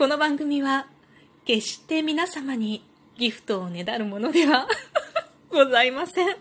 [0.00, 0.86] この番組は
[1.44, 2.82] 決して皆様に
[3.18, 4.66] ギフトをねだるものでは
[5.52, 6.28] ございません。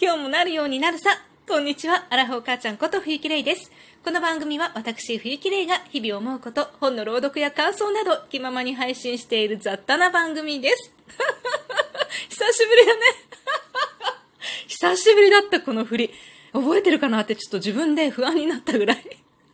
[0.00, 1.20] 今日もなるようになるさ。
[1.48, 2.06] こんにちは。
[2.10, 3.72] アラフォー母ちゃんこと冬木玲です。
[4.04, 10.92] この番組は私冬木玲が日々思うこと、本の朗読や感想など気ままに配信している雑多な番組です。
[12.30, 13.00] 久しぶりだね。
[14.68, 16.14] 久しぶりだったこの振り。
[16.54, 19.04] 覚えてるかなってちょっと自分で不安になったぐらい。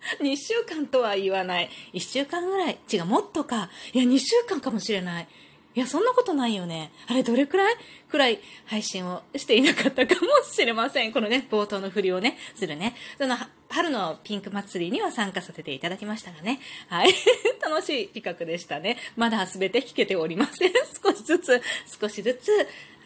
[0.20, 1.70] 2週間とは言わない。
[1.94, 2.78] 1週間ぐらい。
[2.92, 3.70] 違う、もっとか。
[3.92, 5.28] いや、2週間かもしれない。
[5.76, 6.90] いや、そんなことないよね。
[7.06, 7.76] あれ、どれくらい？
[8.10, 11.12] くらい配信をしていなかったかもしれません。
[11.12, 12.96] このね、冒頭の振りをね、するね。
[13.18, 13.36] その、
[13.68, 16.58] 春のピンク祭りには参加させていただきましたがね。
[16.88, 17.14] はい。
[17.62, 18.96] 楽しい企画でしたね。
[19.16, 20.72] まだ全て聞けておりません。
[21.02, 21.62] 少しずつ、
[22.00, 22.50] 少しずつ、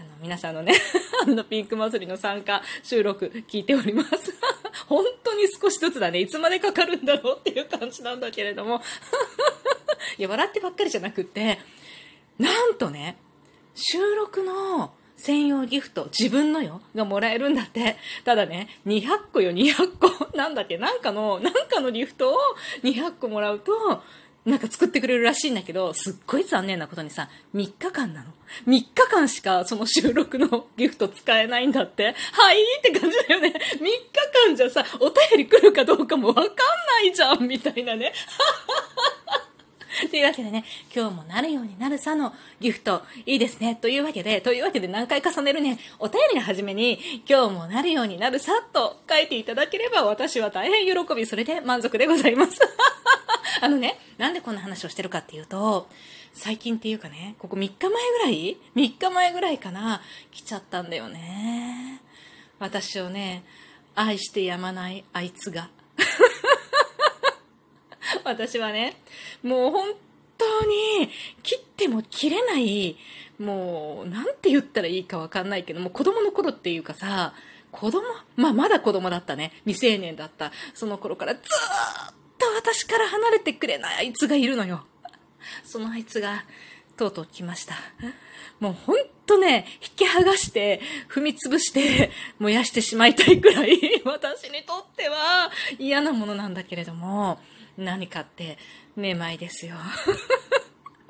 [0.01, 0.73] あの、皆さんのね、
[1.23, 4.35] あの、ピンク祭りの参加収録聞いております。
[4.87, 6.21] 本当に少しずつだね。
[6.21, 8.83] いつまでかかるんだろうっていう感じなんだけれども。
[10.17, 11.59] いや、笑ってばっかりじゃなくって、
[12.39, 13.17] なんとね、
[13.75, 17.97] 収録の専用ギフト、自分のよ、がもらえるんだって。
[18.25, 20.29] ただね、200個よ、200個。
[20.37, 22.39] なんだっけ、なんかの、なんかのギフトを
[22.83, 24.03] 200個もらうと、
[24.45, 28.27] なんか作ってくれるらしいんだけど、すっごい残念なことにさ、3日間なの。
[28.67, 32.15] 3日間しかその収録の ギフト使えないんだって。
[32.33, 33.49] はいって感じだよね。
[33.49, 33.89] 3日
[34.47, 36.53] 間じゃさ、お便り来るかどうかもわかんな
[37.05, 38.13] いじゃんみたいなね。
[38.67, 39.44] ははは
[40.11, 40.65] というわけでね、
[40.95, 43.77] 今日もなるようになるさのギフト、いいですね。
[43.77, 52.59] というわけで、というわけで何回重ねるね、お便りの初めに、今日もなるようになるさと書いていただければ、私は大変喜び、それで満足でございます。
[53.61, 55.89] あのね、なんでこんな話をしてるかっていうと、
[56.33, 62.03] 最近っていうかね、ここ3日前ぐらい ?3 日前ぐらいかな、来ちゃったんだよね。
[62.59, 63.45] 私をね、
[63.95, 65.69] 愛してやまないあいつが。
[68.25, 68.97] 私はね、
[69.43, 69.95] もう本
[70.39, 71.11] 当に
[71.43, 72.97] 切っても切れない、
[73.39, 77.35] もう、なんて言ったらいいかわかんないけどもう、子供の頃っていうかさ、
[77.71, 78.03] 子供
[78.37, 79.53] まあ、まだ子供だったね。
[79.65, 80.53] 未成年だった。
[80.75, 81.43] その頃からずー
[82.13, 84.87] っと私から離れてくれないあいつがいるのよ。
[85.65, 86.45] そのあいつが、
[86.97, 87.75] とうとう来ました。
[88.61, 97.41] もうほんとね、引き剥がして、踏み潰して、燃やしてしまいたいくらい、 私にとっては嫌なものなんだけれども、
[97.77, 98.59] 何かって、
[98.97, 99.77] めまいですよ。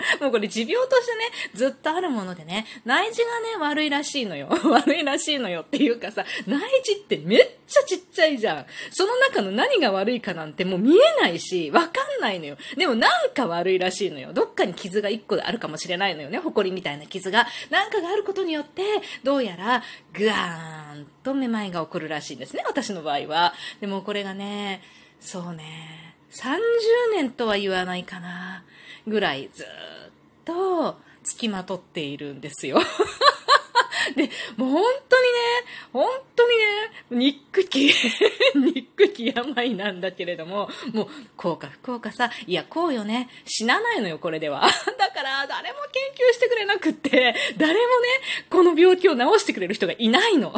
[0.20, 1.20] もうこれ持病としてね、
[1.54, 4.48] ずっとあるものでね、内耳がね、悪いらしいのよ。
[4.64, 8.66] 悪いらしいのよっていうかさ、内耳ってめっちゃちっちゃいじゃん。
[8.90, 12.56] その中の何が悪いかなんてもう見えないし、わかんないのよ。
[12.76, 14.32] でもなんか悪いらしいのよ。
[14.32, 16.38] どっかに傷が一個あるかもしれないのよね。
[16.38, 17.46] 埃みたいな傷が。
[17.70, 18.82] なんかがあることによって、
[19.22, 19.82] どうやら、
[20.12, 22.64] ぐわーんとめまいが起こるらしいんですね。
[22.66, 23.54] 私の場合は。
[23.80, 24.82] でもこれがね、
[25.20, 26.58] そうね、30
[27.14, 28.64] 年とは言わないかな。
[29.06, 29.66] ぐらいずっ
[30.44, 32.80] と付きまとっているんですよ。
[34.16, 35.38] で、もう本当にね、
[35.92, 37.90] 本当にね、憎き、
[38.54, 44.60] 憎き病なんだけれども、もう、こうか不幸かさ、いや、こうよね、死なないのよ、これでは。
[44.98, 47.86] だから、誰も研究してくれなくって、誰もね、
[48.50, 50.52] この病気を治してくれる人がいないの。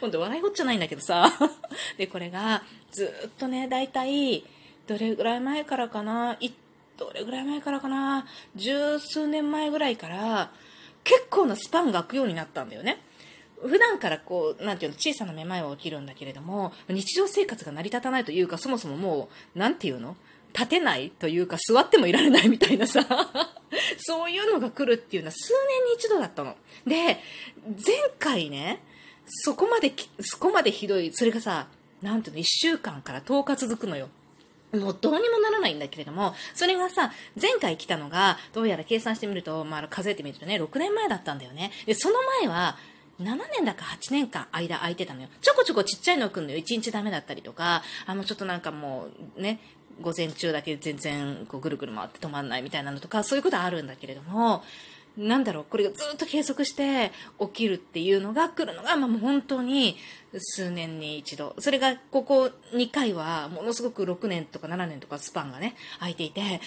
[0.00, 1.30] 本当笑いごっちゃないんだけどさ。
[1.98, 4.44] で、これが、ずっとね、だいたい、
[4.86, 6.50] どれぐらい前からかな、い
[6.96, 10.52] どれぐらい前からかな、十数年前ぐらいから、
[11.04, 12.98] 結構なスパンが空くようになったんだよね。
[13.62, 20.16] 普段からこう、なんていうの、小さなめまいは起きるんだけれども、日常生活が成り立たないというか、そもそももう、なんていうの
[20.52, 23.04] 立てないというか、座ってもいられないみたいなさ、
[23.98, 26.56] そういうのが来るっていうのは数年に一度だったの。
[26.86, 27.18] で、
[27.66, 28.80] 前回ね、
[29.30, 31.68] そこまで、そこまでひどい、それがさ、
[32.02, 34.08] なんていうの、1週間から10日続くのよ。
[34.72, 41.70] もうどうにもならないんだけれども、それがさ、前回来たのが、どうやら計算してみると、まあ、数えてみるとね、6年前だったんだよね。
[41.86, 42.76] で、その前は、
[43.20, 45.28] 7年だか8年間間空いてたのよ。
[45.42, 46.58] ちょこちょこちっちゃいの来るのよ。
[46.58, 49.60] 1日ダメだったりとか、あの、ちょっとなんかもう、ね、
[50.00, 54.64] 午前中だけ全然こうぐるぐる回って止まんないみたいなのとか、そういうことあるんだけれども、
[55.16, 59.96] なんだろう、これがずっと継続して起きるっていうのが来るのが、まあもう本当に
[60.38, 61.54] 数年に一度。
[61.58, 66.60] それがここ2回はものすごく6年とか7年とかスパンがね、空いていて、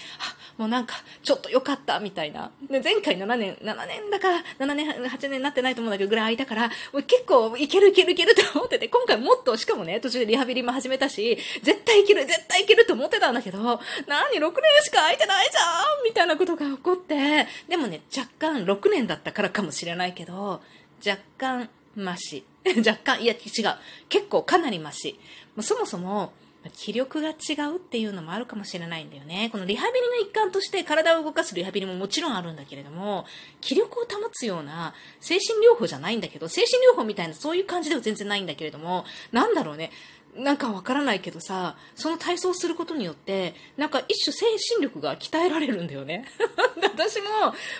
[0.57, 2.51] もうなんかちょっと良かったみたいな。
[2.69, 4.27] で前回7年、7年だか
[4.59, 20.61] 7年、8年になってないと思うんだけどぐらい空いたから、もう結構いけるいけるいけると思ってて、今回もっと、しかもね、途中でリハビリも始めたし、絶対いける、絶対いけると思ってたんだけど、何、6年しか空いてないじゃんみたいなことが起こって、でもね、若干6年だったからかもしれないけど、
[21.05, 22.43] 若干マシ
[22.77, 23.75] 若干、いや違う。
[24.09, 25.19] 結構かなりマシ。
[25.61, 26.33] そもそも、
[26.71, 27.33] 気力が違
[27.73, 29.49] うっていうのもあるかもしれないんだよね。
[29.51, 33.25] このリハビリの一環として体を動かすリハビリももちろんあるんだけれども、
[33.59, 39.03] 気力を保つような精神療法じゃないんだけど、精神療法みたいなそういう感じでは全然ないんだけれども、
[39.33, 39.91] なんだろうね。
[40.35, 44.45] なんかわからないけどさ、その体操することによって、なんか一種精
[44.75, 46.25] 神力が鍛えられるんだよね。
[46.81, 47.27] 私も、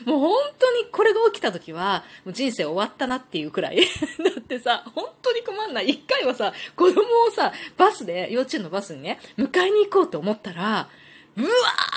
[0.05, 3.77] もう本当にこれが起きた時は、もう人生終わったなっていうくらい。
[3.81, 3.83] だ
[4.39, 5.89] ってさ、本当に困んない。
[5.89, 10.89] 一回はさ、子供をさ、バスで、幼稚園のバスにね、迎えに行こうと思ったら、
[11.35, 11.49] うわ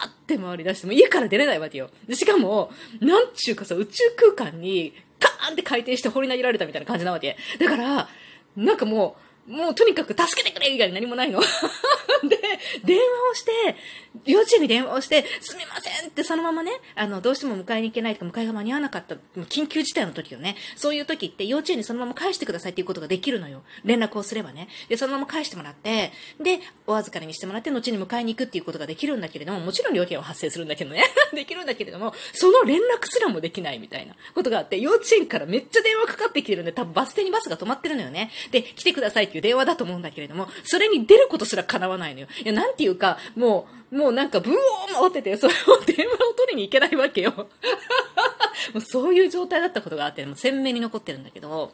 [0.04, 1.90] ーって回り出して、も家から出れないわけよ。
[2.10, 7.36] しかも、なんちゅうかさ、宇宙空間に、カーンって回転して放り投げられたみたいな感じなわけ。
[7.58, 8.08] だから、
[8.56, 11.40] なんかもう、もうとにかく助けてくれ以外に何もないの。
[12.28, 12.38] で、
[12.84, 13.76] 電話をして、
[14.24, 19.14] 幼稚園に電話をして、すみませんってそのままね、あの、どうしても迎えに行けないとか、迎えが間に合わなかった、
[19.44, 20.56] 緊急事態の時よね。
[20.74, 23.62] そういう時って幼稚園にそのまま返してくださいっていうことができるのよ。
[23.84, 24.68] 連絡をすればね。
[24.88, 31.04] で、そのまま返してもらって、で、お預かりにしてもらって、後に迎えに行くっていうことができるんだけれども、もちろん料金は発生するんだけどね。
[31.32, 38.30] できるんだけれども、その連絡すらもできないみたいなことがあって、幼稚園からめっちゃ電話かかってきてるんで、多分バス停にバスが止まってるのよね。
[38.50, 42.28] で、来てくださいっていう電話だと思うんだけれども、それに出ることすら叶わないのよ。
[42.44, 44.56] いや、なんていうか、もう、もうなんかブオー
[45.00, 47.32] 回ってて、それを電話を取りに行けないわけよ。
[48.74, 51.72] もうそういう状態だったことがあって、もう鮮明に残ってるんだけど、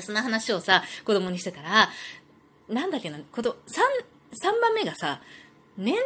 [0.00, 1.88] その話をさ、子供にしてたら、
[2.68, 5.20] なんだっけな、この、3、3番目がさ、
[5.76, 5.96] 年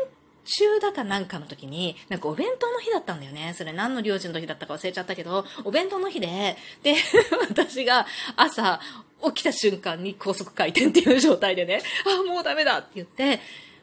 [0.45, 3.55] 中だかなんかの時に、なんかお弁当の日だったんだよね。
[3.57, 6.95] それ何の領事の時だったか忘れちゃったけど、お弁当の日で、で、
[7.49, 8.07] 私が
[8.37, 8.81] 朝
[9.25, 13.41] 起きた瞬間に高速回転っていう状態でね、 あ、もうダメだって言って、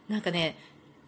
[0.07, 0.57] なんかね、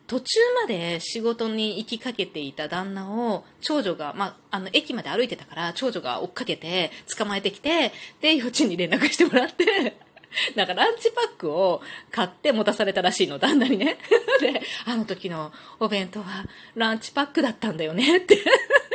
[0.07, 9.95] 途中まで仕事に行きかけていた旦那を、長女が、まあ、あの、駅まで歩いてたから、長女が追っかけて、捕まえてきて、で、幼稚園に連絡してもらって、
[10.55, 13.97] なんかランチパックを買って持たされたらしいの、旦那にね。
[14.39, 16.45] で、あの時のお弁当は
[16.75, 18.37] ランチパックだったんだよねって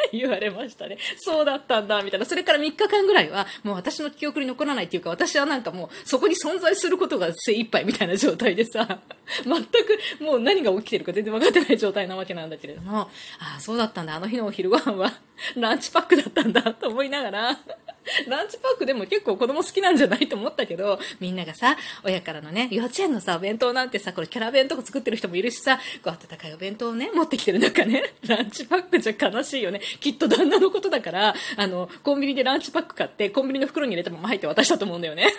[0.12, 0.98] 言われましたね。
[1.18, 2.26] そうだったんだ、みたいな。
[2.26, 9.00] それから3日間ぐらいは、もう私の記憶に残らないっていうか、私はなんかもうそこに存在することが精一杯みたいな状態でさ、
[9.44, 13.08] 全くもう何が起きてるか全然分かってない状態なわけなんだけれども、あ
[13.56, 15.12] あ、そうだったんだ、あの日のお昼ご飯は
[15.56, 17.58] ランチパックだったんだと思いながら、
[18.28, 29.80] ランチパックでも結構子供好きなんじゃないと思ったけど、みんながさ、親からのね、幼稚園のさ、お弁当なんてさ、これキャラ弁とか作ってる人もいるしさ、こう温かいお弁当をね、持ってきてる中ね、 ランチパックじゃ悲しいよね。
[30.00, 35.32] きっと旦那のことだから、あの、コンビニでランチパック買って、コンビニの袋に入れたまま入って渡したと思うんだよね。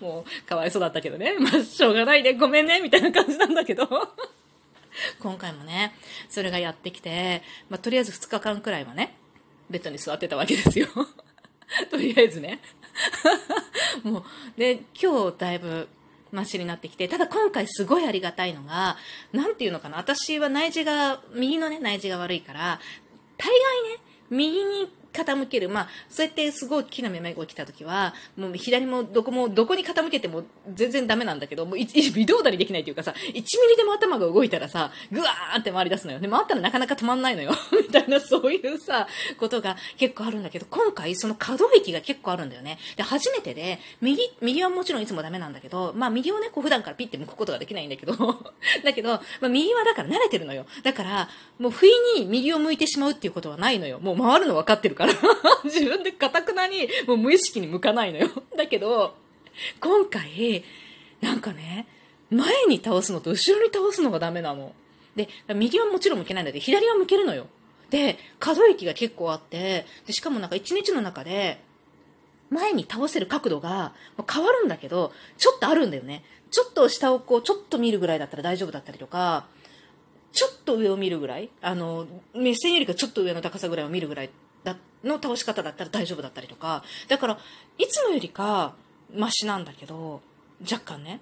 [0.00, 1.36] もう、かわいそうだったけどね。
[1.38, 3.88] まあ、しょうがないね、ごめんね、みたいな感じなんだけど。
[5.20, 5.94] 今回もね、
[6.28, 9.14] それがやってきて、まあ、とりあえず2日間くらいはね、
[9.70, 10.88] ベッドに座ってたわけですよ。
[11.90, 12.60] とりあえずね。
[14.02, 14.24] もう、
[14.56, 15.88] で、今日だいぶ
[16.32, 18.96] マシになってきて、ただ今回すごいありがたいのが、
[19.32, 22.80] なんていうのかな、私は内耳が、右のね、内耳が悪いから、
[23.36, 25.68] 大概ね、右に傾ける。
[25.68, 31.78] まあ、そうやってすごい大きなめまいが起きた時は、もう左もどこも、どこに傾けても全然ダメなんだけど、もう
[32.14, 33.40] 微動だにできないというかさ、1ミ
[33.70, 36.20] リでも頭が動いたらさ、ぐわーって回り出すのよ。
[36.20, 37.52] で、回ったらなかなか止まんないのよ。
[37.72, 39.06] みたいな、そういうさ、
[39.38, 42.78] ことが結構あるんだけど、今回その可動域が結構あるんだよね。
[42.96, 48.14] で、初めてで、右、右はもちろんいつもダメなんだけど、まあ右をね、こう普段からピッて向くことができないんだけど、
[48.84, 50.66] だけど、まあ右はだから慣れてるのよ。
[50.82, 53.98] だから、もう不意に右を向いてしまうっていうことはないのよ。
[54.00, 55.05] もう回るの分かってるから。
[55.64, 58.30] 自分でかたくなに、もう無意識に向かないのよ。
[58.56, 59.14] だけど、
[59.80, 60.64] 今回、
[61.20, 61.86] なんかね、
[62.30, 64.74] 前に倒すのと後ろに倒すのがダメなの。
[65.14, 67.46] で、右はもちろん向けないんだけど、左は向けるのよ。
[67.90, 71.60] で、可動域が結構あって、でしかもなんか一日の中で、
[72.50, 73.92] 前に倒せる角度が
[74.30, 76.24] 変わるんだけど、ちょっとあるんだよね。
[76.50, 79.46] ちょっと下をこう、ちょっと見るぐらいだったら大丈夫だったりとか、
[80.32, 84.30] ちょっと上を見るぐらい、あの、目線よりかちょっと上の高さぐらいを見るぐらい
[84.66, 87.38] だの倒し方だったら大丈夫だったりとか、だから、
[87.78, 88.74] いつもよりか、
[89.14, 90.20] マシなんだけど、
[90.60, 91.20] 若干ね。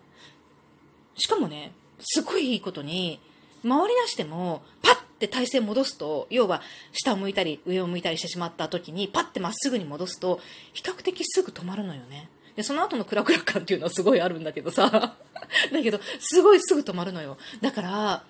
[1.16, 3.20] しかもね、すごいいいことに、
[3.62, 10.40] 回り出しても、パッて体勢戻すと、要は、下を向いたり、上を向いたりしてしまった時に、パッてまっすぐに戻すと、
[10.72, 12.30] 比較的すぐ止まるのよね。
[12.56, 14.88] で、その後のクラクラ感っていうのはすごいあるんだけどさ。
[15.72, 17.36] だけど、すごいすぐ止まるのよ。
[17.60, 18.24] だから、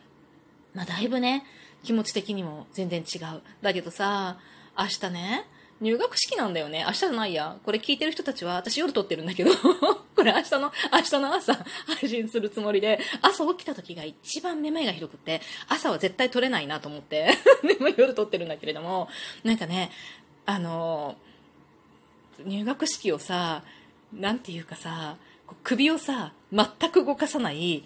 [0.75, 1.47] まあ、だいぶね、
[1.85, 3.42] 気持ち的にも全然違う。
[3.62, 4.38] だけどさ、
[4.76, 5.47] 明日ね、
[5.81, 6.85] 入学式なんだよね。
[6.87, 7.57] 明日じゃないや。
[7.64, 9.50] これ聞いてる人たちは、私夜撮ってるんだけど、
[10.16, 11.54] これ明日の、明日の朝
[12.00, 19.09] 配信するつもりで、朝起きた時が一番めまいがひどくって、朝は絶対撮れないなと思って、 でも夜撮ってるんだけれども、
[19.43, 19.90] なんかね、
[20.47, 21.16] あの、
[22.45, 23.62] 入学式をさ、
[24.12, 25.16] なんていうかさ、
[25.62, 27.85] 首をさ、全く動かさない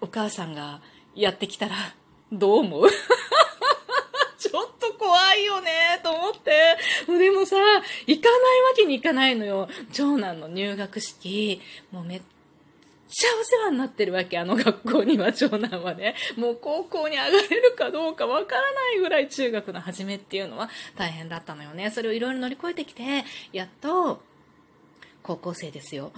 [0.00, 0.80] お母さんが
[1.14, 1.74] やってきたら、
[2.32, 2.90] どう思う
[4.38, 6.76] ちょっと怖いよね、と思って。
[7.06, 7.56] でもさ、
[8.06, 9.68] 行かないわけにいかないのよ。
[9.92, 11.60] 長男の入学式。
[11.92, 12.20] もうめっ
[13.08, 16.14] ちゃお世話になってるわけ、あの学校には、長男はね。
[16.36, 21.90] もう高校に上がれるかどうかわからないぐらい中学の初めっていうのは大変だったのよね。
[21.90, 24.22] それをいろいろ乗り越えてきて、やっと、
[25.22, 26.12] 高校生ですよ。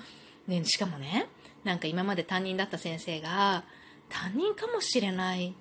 [0.47, 1.27] ね、しかもね、
[1.65, 3.65] なんか今まで担任だった先生が、
[4.09, 5.55] 担任かもしれない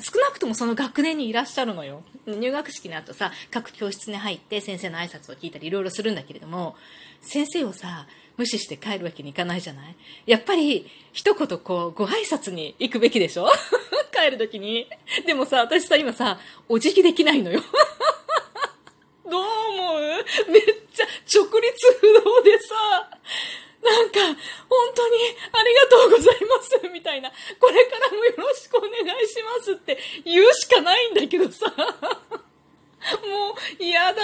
[0.00, 2.02] 少なくともその学年にいらっしゃるのよ。
[2.26, 6.76] 入学式の後さ、各教室に入って先生の挨拶を聞いたりいろいろするんだけれども、
[7.20, 8.06] 先生をさ、
[8.36, 9.94] 無視して帰るわけにいかないじゃない？
[10.26, 13.48] やっぱり、一言こう、ご挨拶に行くべきでしょ？
[14.14, 14.86] 帰るときに。
[15.26, 17.60] でもさ、私さ、今さ、お辞儀できないのよ。
[19.28, 20.00] どう思う？
[20.50, 23.10] めっちゃ直立不動でさ、
[23.82, 24.36] なんか、本
[24.94, 25.16] 当に
[25.52, 34.22] ありがとうございますみたいな、これからもよろしくお願いしますって言うしかないんだけどさ、もう嫌だ。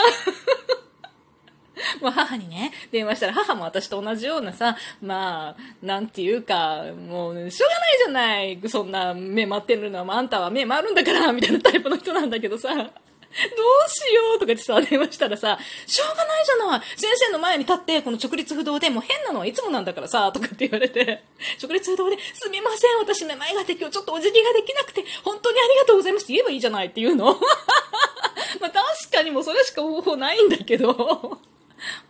[2.01, 8.69] もう母にね、電話したら母も私と同じようなさ、まあ、なんていうか、もう、しょうがないじゃない。
[8.69, 12.91] そんな目回ってるのは、あんたは目回るんだから、みたいなタイプの人なんだけどさ。
[13.37, 21.23] どうしようとかってさ、電話したらさ、しょうがないじゃない先生の前に立って、この直立不動で、もう変なのはいつもなんだからさ、とかって言われて、
[21.63, 27.27] 直立不動で、すみません、私めまいがあって今日ちょっとお辞儀ができなくて、本当にありがとうございますって言えばいいじゃないって言うの。
[28.61, 30.93] まあ確かにもうそれしか方法ないんだけど、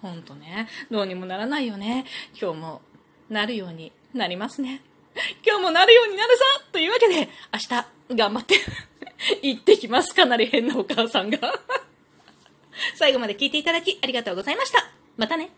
[0.02, 2.06] ほんとね、どうにもならないよね。
[2.40, 2.82] 今日も
[3.28, 4.82] なるようになりますね。
[5.44, 8.60] 今日もなるようになるさというわけで、明日頑張って
[9.42, 10.14] 行ってきます。
[10.14, 11.38] かなり変なお母さんが
[12.96, 14.90] 最後まで聞いていただきありがとうございました。
[15.16, 15.50] またね。